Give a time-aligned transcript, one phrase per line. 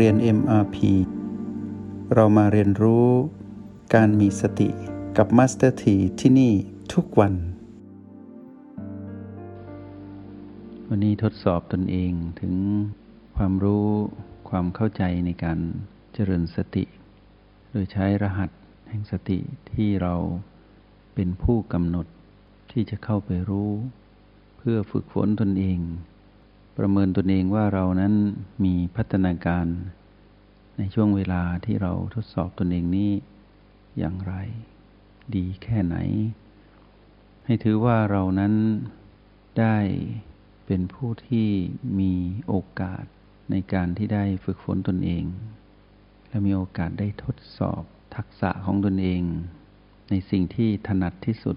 [0.00, 0.76] เรียน MRP
[2.14, 3.08] เรามาเรียนรู้
[3.94, 4.68] การมีสติ
[5.16, 6.52] กับ Master T ที่ที่นี่
[6.92, 7.34] ทุกวัน
[10.88, 12.54] วันนี้ทดสอบตนเองถึง
[13.36, 13.88] ความรู้
[14.48, 15.58] ความเข้าใจในการ
[16.14, 16.84] เจริญสติ
[17.70, 18.50] โดยใช้รหัส
[18.88, 19.38] แห่งสติ
[19.72, 20.14] ที่เรา
[21.14, 22.06] เป็นผู้กำหนด
[22.72, 23.70] ที่จะเข้าไปรู้
[24.56, 25.80] เพื่อฝึกฝนตนเอง
[26.78, 28.14] ประเมินตนเองว่าเรานั้น
[28.64, 29.66] มีพัฒนาการ
[30.78, 33.10] ในช่วงเวลาที่เราทดสอบตนเองนี้
[33.98, 34.34] อย่างไร
[35.34, 35.96] ดีแค่ไหน
[37.44, 38.54] ให้ถือว่าเรานั้น
[39.60, 39.78] ได้
[40.66, 41.48] เป็นผู้ที่
[42.00, 42.12] มี
[42.46, 43.04] โอกาส
[43.50, 45.24] ในการที่ได้ฝึกฝนตนเอง
[46.28, 47.82] และมีโอกาสได้ทดสอบ
[48.16, 49.22] ทักษะของตนเอง
[50.10, 51.56] ในสิ่งที่ถนัดที่สุด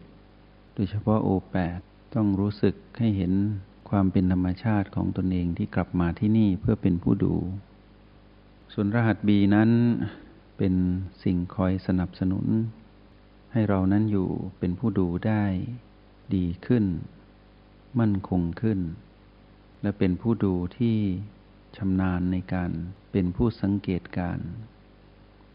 [0.75, 1.79] โดยเฉพาะโอแปด
[2.15, 3.33] ต้องรู้สึกให้เห็น
[3.89, 7.35] ความเป็นธรรมชาติของตนเองที่กลับมาที่นี่เพื่อเป็นผู้ดู
[8.73, 9.69] ส่วนรหัสบีนั้น
[10.57, 10.73] เป็น
[11.23, 12.45] สิ่งคอยสนับสนุน
[13.51, 15.43] ให้เรานั้นอยู่เป็นผู้ดูได้
[16.35, 16.85] ดีขึ้น
[17.99, 18.79] มั่นคงขึ้น
[19.81, 20.97] และเป็นผู้ดูที่
[21.77, 22.71] ชำนาญในการ
[23.11, 24.39] เป็นผู้สังเกตการ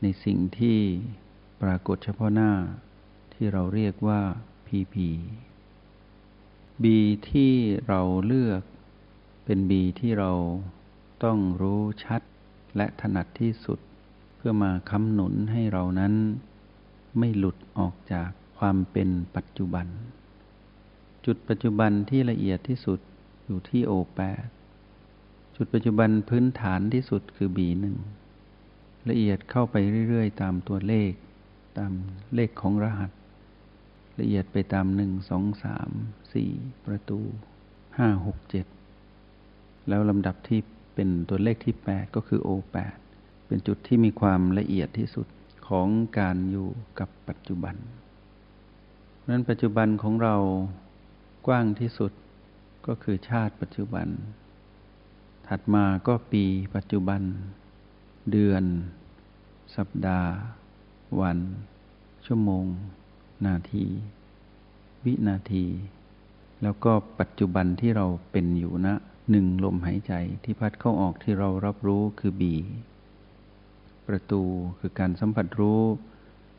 [0.02, 0.78] ในสิ่งที่
[1.62, 2.52] ปรากฏเฉพาะหน้า
[3.34, 4.20] ที่เราเรียกว่า
[4.66, 4.94] PP
[6.82, 6.84] B
[7.30, 7.52] ที่
[7.88, 8.62] เราเลือก
[9.44, 10.32] เป็น B ที่เรา
[11.24, 12.22] ต้องรู้ชัด
[12.76, 13.78] และถนัดที่สุด
[14.36, 16.14] เพื่อมาค้ำหนุนให้เรานั้น
[17.18, 19.86] ไม่หลุดออกจากความเป็นปัจจุบัน
[21.26, 23.00] จุดปัจจุบันที่ละเอียดที่สุด
[23.44, 24.46] อยู่ที่โอแปด
[25.56, 27.96] จุดปัจจุบันพื้นฐานที่สุดคือบีหนึ่ง
[29.08, 29.76] ละเอียดเข้าไป
[30.08, 31.12] เรื่อย ๆ ตามตัวเลข
[31.78, 31.92] ตาม
[32.34, 33.10] เลขของรหัส
[34.20, 35.90] ละเอียดไปตามหนึ่งสองสาม
[36.32, 36.50] สี่
[36.84, 37.20] ประตู
[37.98, 38.66] ห้าหกเจ็ด
[39.88, 40.60] แล้วลำดับที่
[40.94, 42.96] เป็นตัวเลขที่แปดก็คือโอแปด
[43.46, 45.26] เป็นจุดที่มีความละเอียดที่สุด
[45.68, 45.88] ของ
[46.18, 47.76] การอยู่กับปัจจุบัน
[49.28, 50.36] นั้นปัจจุบันของเรา
[51.46, 52.12] กว้างที่สุด
[52.86, 54.06] ก็คือชาติปัจจุบัน
[55.48, 56.44] ถัดมาก็ปี
[56.76, 57.22] ปัจจุบัน
[58.32, 58.64] เดือน
[59.76, 60.30] สัปดาห์
[61.20, 61.38] วัน
[62.26, 62.64] ชั่วโมง
[63.46, 63.84] นาที
[65.04, 65.64] วินาที
[66.62, 68.94] แล้วก็ปัจจุบันที่เราเป็นอยู่นะ
[69.30, 70.12] หนึ่งลมหายใจ
[70.44, 72.54] ที่พัดเข้าออกที่เรารับรู้คือบี
[74.06, 74.42] ประตู
[74.78, 75.82] คือการสัมผัสรู้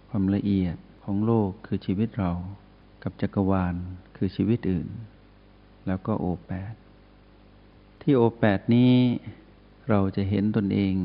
[0.09, 2.31] ความละเอียดของโลกคือชีวิตเรา
[3.03, 3.75] กับจักรวาล
[4.17, 4.87] คือชีวิตอื่น
[5.87, 6.73] แล้วก็โอแปด
[8.01, 8.93] ที่โอแปดนี้
[9.89, 10.95] เราจะเห็นตนเอง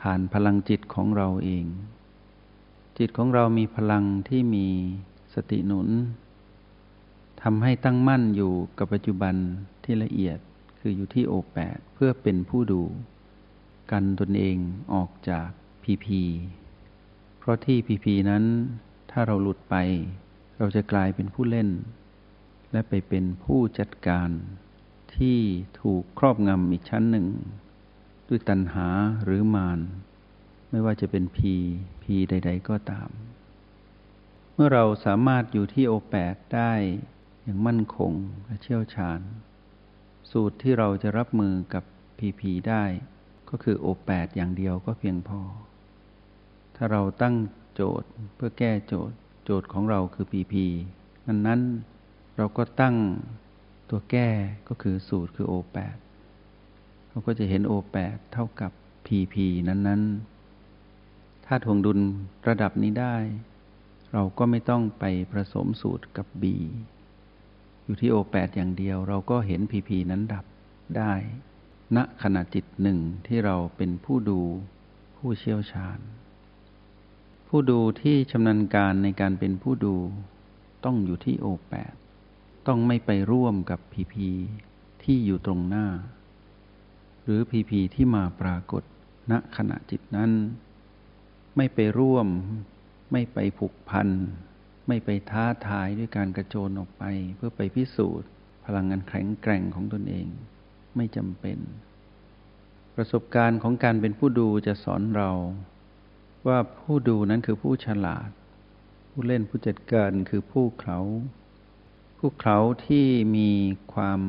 [0.00, 1.64] ผ่านพลังจิตของเราเอง
[2.98, 4.66] จิตของเรามีพลังที่มี
[5.34, 5.88] สติหนุน
[7.42, 9.34] ทำให้ตั้งมั่นอยู่กับปัจจุบัน
[9.84, 10.38] ที่ละเอียด
[10.78, 12.82] คืออยู่ที่โอแปดเพื่อเป็นผู้ดู
[13.92, 14.56] กันตนเอง
[14.94, 15.48] ออกจาก
[15.82, 16.22] พีพี
[17.38, 18.44] เพราะที่พีพีนั้น
[19.10, 19.76] ถ้าเราหลุดไป
[20.58, 21.68] เราจะกลายเป็นผู้เล่น
[22.72, 24.30] และไปเป็นผู้จัดการ
[25.16, 25.38] ที่
[25.80, 27.26] ถูกครอบงำอีกชั้นหนึ่ง
[28.28, 28.88] ด้วยตัณหา
[29.24, 29.78] หรือมาร
[30.72, 31.54] ไม่ว่าจะเป็นพี
[32.02, 33.08] พีใด ๆ ก็ตาม
[34.54, 36.72] เมื่อเราสามารถอยู่ที่โอแปดได้
[37.42, 38.12] อย่างมั่นคง
[38.44, 39.20] และเชี่ยวชาญ
[40.30, 41.84] สูตรที่เราจะรับมือกับ
[42.18, 42.84] พีพีได้
[43.50, 45.40] ก็คือโอแปดอย่างเดียวก็เพียงพอ
[46.76, 47.36] ถ้าเราตั้ง
[47.74, 50.66] โจทย์เพื่อแก้โจทย์ โจทย์ของเราคือพีพี
[51.26, 52.96] นั้นๆเราก็ตั้ง
[53.90, 54.28] ตัวแก้
[54.68, 55.96] ก็คือสูตรคือ O8
[57.08, 58.72] เราก็จะเห็น O8 เท่ากับ
[59.06, 59.34] PP
[59.68, 60.31] นั้นๆ
[61.46, 61.98] ถ้าทวงดุล
[62.48, 63.16] ระดับนี้ได้
[64.12, 66.44] เราก็ไม่ต้องไปผสมสูตรกับ B
[67.84, 70.44] อยู่ที่ O8 อย่างเดียว เราก็เห็น PP นั้นดับ
[70.96, 71.12] ได้
[71.96, 74.40] ณขณะจิตหนึ่งที่เราเป็นผู้ดู
[75.16, 75.98] ผู้เชี่ยวชาญ
[77.48, 79.96] ผู้ดูที่ชำนาญการในการเป็นผู้ดู
[80.84, 81.94] ต้องอยู่ที่ O8
[82.66, 84.28] ต้องไม่ไปร่วมกับพีพี
[85.02, 85.86] ที่อยู่ตรงหน้า
[87.22, 88.82] หรือพีพีที่มาปรากฏ
[89.30, 90.30] ณขณะจิตนั้น
[91.56, 92.28] ไม่ไปร่วม
[93.12, 94.08] ไม่ไปผูกพัน
[94.88, 97.04] ไม่ไปท้าทายด้วยการกระโจนออกไป
[97.36, 98.28] เพื่อไปพิสูจน์
[98.64, 100.26] พลังงานแข็งแกร่งของตนเอง
[100.96, 101.58] ไม่จำเป็น
[102.94, 105.30] ประสบการณ์ของการเป็นผู้ดูจะสอนเรา
[106.46, 108.30] ว่าผู้ดูนั้นคือผู้ฉลาด
[109.10, 110.98] ผู้เล่นผู้จัดการคือผู้เขา
[112.20, 113.06] พวกเขาที่
[113.36, 113.50] มี
[113.94, 114.20] ความ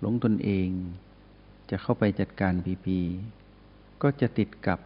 [0.00, 0.68] หลงตนเอง
[1.70, 3.00] จะเข้าไปจัดการพีพี
[4.02, 4.78] ก็จะติดกับ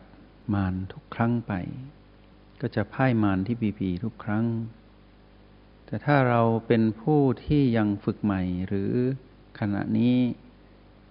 [0.54, 1.52] มารทุกครั้งไป
[2.60, 4.46] ก็จะพ่ายมารที่พีพีทุกครั้ง
[5.86, 8.92] แต่ถ้าเราเป็นผู้ที่ยังฝึกใหม่หรือ
[9.58, 10.16] ขณะนี้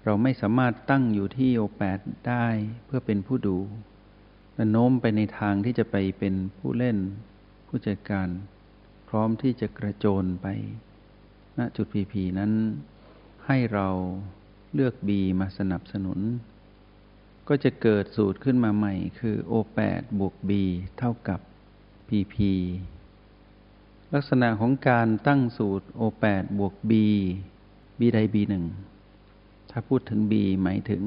[0.03, 2.47] เราไม่สามารถตั้งอยู่ที่โอแปดได้
[2.85, 3.57] เพื่อเป็นผู้ดู
[4.55, 6.97] และโน้มไปในทางที่จะไปเป็นผู้เล่น
[7.67, 8.29] ผู้จัดการ
[9.07, 10.47] พร้อมที่จะกระโจนไป
[11.57, 12.51] ณจุดพีพีนั้น
[13.45, 13.87] ให้เรา
[14.73, 15.09] เลือก B
[15.39, 16.19] มาสนับสนุน
[17.47, 20.51] ก็จะเกิดสูตรขึ้นมาใหม่ คือ O8 บวก B
[20.97, 21.39] เท่ากับ
[22.07, 22.35] PP
[24.13, 26.91] ลักษณะของการตั้งสูตร O8 บวก B
[27.99, 28.53] B ใด B1
[29.69, 30.33] ถ้าพูดถึง B
[30.63, 31.03] หมายถึง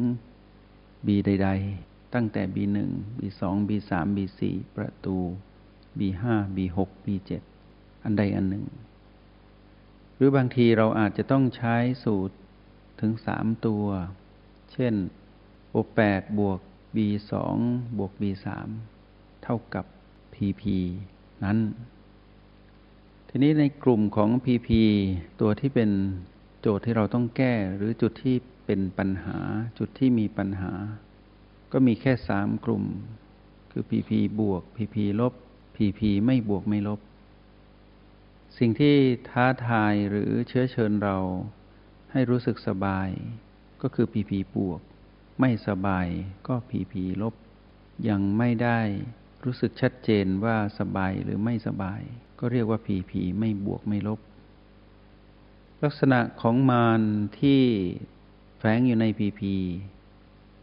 [1.07, 1.49] B ใด
[1.83, 2.79] ๆ ตั้งแต่ B1
[3.19, 4.41] B2 B3 B4
[4.77, 5.17] ประตู
[5.99, 6.25] B5
[6.57, 7.31] B6 B7
[8.05, 8.65] อันใดอันหนึ่ง
[10.15, 12.37] หรือบางทีเราอาจจะต้องใช้สูตร
[13.01, 13.85] ถึงสามตัว
[14.73, 14.95] เช่น
[15.79, 16.61] O8 บวก
[16.97, 17.33] B2
[17.99, 18.47] บวก B3
[19.43, 19.85] เท่ากับ
[20.35, 20.63] PP
[21.45, 21.59] นั้น
[23.29, 24.69] ทีนี้ในกลุ่มของ PP
[25.41, 25.91] ตัวที่เป็น
[26.61, 28.37] โจทย์ที่เราต้องแก้ หรือจุดที่
[28.67, 29.39] เป็นปัญหา
[29.79, 30.73] จุดที่มีปัญหา
[31.73, 32.85] ก็มีแค่สามกลุ่ม
[33.71, 34.11] คือ PP
[34.41, 35.35] บวก PP ลบ
[35.77, 37.01] PP ไม่บวกไม่ลบ
[38.59, 38.97] สิ่งที่
[39.29, 41.19] ท้าทายหรือเชื้อเชิญเรา
[42.13, 43.09] ให้รู้สึกสบาย
[43.83, 44.81] ก็คือ PP บวก
[45.41, 46.07] ไม่สบาย
[46.47, 47.35] ก็ PP ลบ
[48.09, 48.81] ยังไม่ได้
[49.45, 52.01] รู้สึกชัดเจนว่าสบายหรือไม่สบาย
[52.39, 54.21] ก็เรียกว่า PP ไม่บวกไม่ลบ
[55.83, 57.03] ลักษณะของมาร
[57.41, 57.63] ที่
[58.59, 59.43] แฝงอยู่ใน PP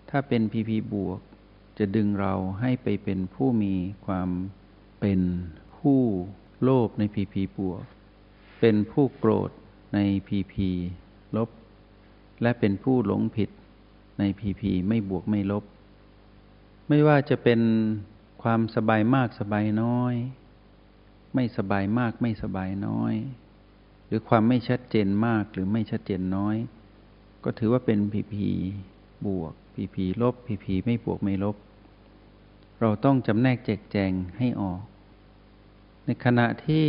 [0.10, 1.19] ถ้าเป็น PP บวก
[1.78, 3.74] จะดึงเราให้ไปเป็นผู้มี
[4.06, 4.30] ความ
[5.01, 5.19] เป็น
[5.78, 6.01] ผู้
[6.63, 7.83] โลภใน PP บวก
[8.60, 9.50] เป็นผู้โกรธ
[9.94, 10.56] ใน PP
[11.38, 11.50] ลบ
[12.42, 13.50] และเป็นผู้หลงผิด
[14.20, 15.64] ใน PP ไม่บวกไม่ลบ
[16.88, 17.62] ไม่ว่าจะเป็น
[18.44, 20.14] ความสบายมากสบายน้อย
[21.34, 23.14] ไม่สบายมากไม่สบายน้อย
[24.08, 26.56] หรือความไม่ชัดเจนมากหรือไม่ชัดเจนน้อย
[27.44, 28.36] ก็ถือว่าเป็น PP
[29.28, 31.56] บวก PP ลบ PP ไม่บวกไม่ลบ
[32.82, 34.82] เราต้องจำแนกแจกแจงให้ออก
[36.06, 36.88] ในขณะที่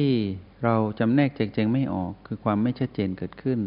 [0.64, 3.58] เราจำแนกแจกแจงไม่ออก คือความไม่ชัดเจนเกิดขึ้น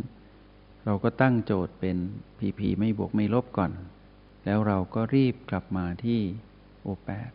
[0.91, 1.97] เราก็ตั้งโจทย์เป็น
[2.39, 3.71] PP ไม่บวกไม่ลบก่อน
[4.45, 6.19] แล้วเราก็รีบกลับมาที่
[6.85, 7.31] O8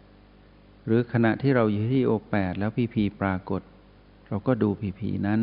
[0.84, 3.62] หรือขณะที่เราอยู่ที่ O8 แปดแล้ว PP ปรากฏ
[4.28, 5.40] เราก็ดู PP นั้น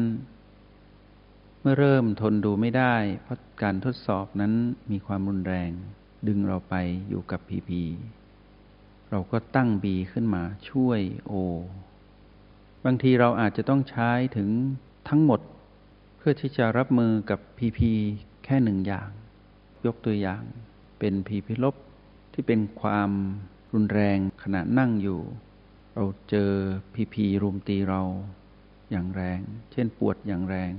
[1.61, 4.53] เมื่อเริ่มทนดูไม่ได้ เพราะการทดสอบนั้น
[4.91, 5.71] มีความรุนแรง
[6.27, 6.75] ดึงเราไป
[7.09, 7.71] อยู่กับ PP
[9.09, 10.99] เราก็ตั้ง B ขึ้นมาช่วย
[11.31, 11.33] O
[12.85, 14.49] บางทีเราอาจจะต้องใช้ถึง
[15.09, 15.41] ทั้งหมด
[16.23, 17.79] เพื่อที่จะรับมือกับ PP
[18.45, 19.09] แค่หนึ่งอย่าง
[19.85, 20.43] ยกตัวอย่าง
[20.99, 21.75] เป็น PP ลบ
[22.33, 23.11] ที่เป็นความ
[23.73, 25.19] รุนแรงขณะนั่งอยู่
[25.95, 26.51] เราเจอ
[26.93, 28.01] PP รุมตีเรา
[28.91, 29.39] อย่างแรง
[29.71, 30.71] เช่นปวดอย่างแรง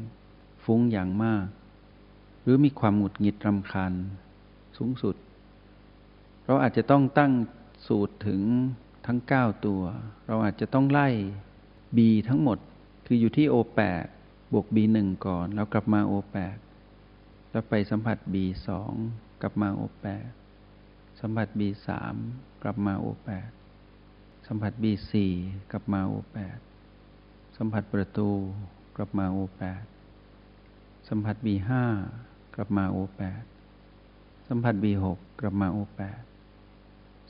[0.65, 1.47] ฟุ้งอย่างมาก
[2.43, 3.93] หรือมีความหงุดหงิดรำคาญ
[4.77, 5.17] สูงสุด
[6.47, 7.33] เราอาจจะต้องตั้ง
[7.87, 8.41] สูตรถึง
[9.07, 9.83] ทั้ง 9 ตัว
[10.27, 11.09] เราอาจจะต้องไล่
[11.97, 11.99] B
[12.29, 12.59] ทั้งหมด
[13.07, 14.07] คืออยู่ที่ O8
[14.53, 16.59] บวก B1 ก่อน แล้วกลับมา O8
[17.51, 18.69] แล้วไปสัมผัส B2
[19.43, 20.07] กลับมา O8
[21.21, 21.89] สัมผัส B3
[22.63, 23.51] กลับมา O8
[24.47, 25.15] สัมผัส B4
[25.71, 26.59] กลับมา O8
[27.57, 28.31] สัมผัสประตู
[28.97, 29.63] กลับมา O8
[31.09, 31.71] สัมผัส B5
[32.55, 33.23] กลับมา O8
[34.49, 35.05] สัมผัส B6
[35.41, 36.01] กลับมา O8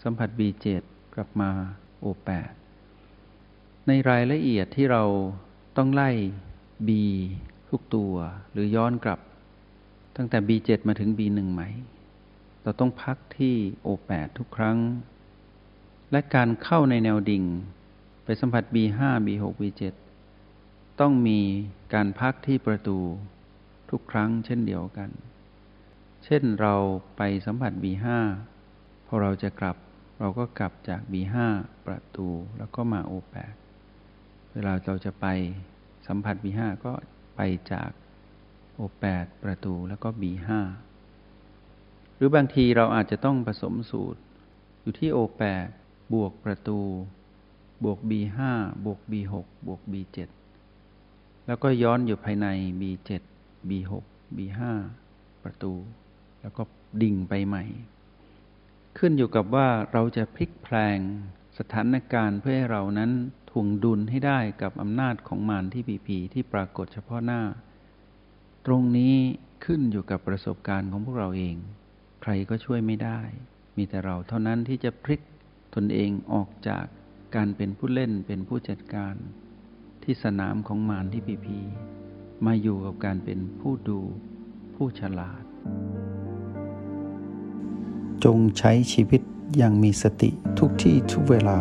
[0.02, 0.67] สัมผัส B7
[1.14, 1.50] กลับมา
[2.05, 2.31] O8
[3.87, 5.05] ในรายละเอียดที่เรา
[5.76, 6.11] ต้องไล่
[6.89, 6.91] B
[7.69, 8.15] ทุกตัว
[8.53, 9.21] หรือย้อนกลับ
[10.17, 11.62] ตั้งแต่ B7 มาถึง B1 ไหม
[12.62, 13.55] เราต้องพักที่
[13.87, 14.79] O8 ทุกครั้ง
[16.11, 17.45] และการเข้าในแนวดิ่ง
[18.25, 19.83] ไปสัมผัส B5 B6 B7
[21.01, 21.41] ต้องมี
[21.95, 22.99] การพักที่ประตู
[23.91, 25.11] ทุกครั้งเช่นเดียวกัน
[26.25, 26.75] เช่นเรา
[27.17, 28.07] ไปสัมผัส B5
[29.07, 29.77] พอเราจะกลับ
[30.19, 31.37] เราก็กลับจาก B5
[31.87, 33.55] ประตูแล้วก็มา O8
[34.53, 35.27] เวลาเราจะไป
[36.14, 36.92] สัมผัส B5 ก็
[37.37, 37.40] ไป
[37.73, 37.90] จาก
[38.78, 40.49] O8 ประตูแล้วก็ B5
[42.16, 44.21] หรือบางทีเราอาจจะต้องผสมสูตร
[44.81, 45.42] อยู่ที่ O8
[46.14, 46.81] บวกประตู
[47.85, 48.38] บวก B5
[48.87, 49.35] บวก B6
[49.66, 50.19] บวก B7
[51.47, 52.47] แล้วก็ย้อนอยู่ภายใน
[52.81, 53.11] B7
[53.69, 53.92] B6
[54.37, 54.61] B5
[55.45, 55.73] ประตู
[56.40, 56.62] แล้วก็
[57.02, 57.64] ดิ่งไปใหม่
[58.99, 60.99] ขึ้นอยู่กับว่าเราจะพลิกแพลง
[61.59, 63.12] สถานการณ์เพื่อให้เรานั้น
[63.52, 67.42] ถ่วงดุลให้ได้กับอำนาจของมารที่ปีพีที่ปรากฏเฉพาะหน้า
[68.66, 69.14] ตรงนี้
[69.64, 71.56] ขึ้นอยู่กับประสบการณ์ของพวกเราเอง
[72.23, 73.21] ใครก็ช่วยไม่ได้
[73.76, 75.21] มีแต่เราเท่านั้นที่จะพลิก
[75.75, 76.85] ตนเองออกจาก
[77.35, 79.14] การเป็นผู้เล่นเป็นผู้จัดการ
[80.02, 81.59] ที่สนามของมารที่ปีพี
[82.47, 84.00] มาอยู่กับการเป็นผู้ดู
[84.75, 85.42] ผู้ฉลาด
[88.25, 89.23] จงใช้ชีวิต
[89.56, 91.61] อย่างมีสติทุกที่ทุกเวลา